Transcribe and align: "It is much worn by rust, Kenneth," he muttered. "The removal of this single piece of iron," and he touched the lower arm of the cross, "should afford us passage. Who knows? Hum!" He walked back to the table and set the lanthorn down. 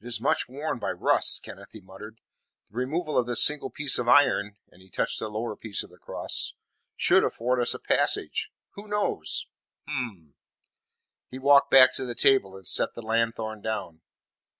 "It 0.00 0.06
is 0.06 0.20
much 0.20 0.48
worn 0.48 0.78
by 0.78 0.92
rust, 0.92 1.42
Kenneth," 1.42 1.72
he 1.72 1.80
muttered. 1.80 2.20
"The 2.70 2.76
removal 2.76 3.18
of 3.18 3.26
this 3.26 3.44
single 3.44 3.70
piece 3.70 3.98
of 3.98 4.06
iron," 4.06 4.56
and 4.70 4.80
he 4.80 4.88
touched 4.88 5.18
the 5.18 5.28
lower 5.28 5.50
arm 5.58 5.58
of 5.60 5.90
the 5.90 5.98
cross, 5.98 6.52
"should 6.96 7.24
afford 7.24 7.58
us 7.60 7.74
passage. 7.82 8.52
Who 8.74 8.86
knows? 8.86 9.48
Hum!" 9.88 10.34
He 11.28 11.40
walked 11.40 11.72
back 11.72 11.92
to 11.94 12.04
the 12.06 12.14
table 12.14 12.54
and 12.54 12.68
set 12.68 12.94
the 12.94 13.02
lanthorn 13.02 13.60
down. 13.60 14.02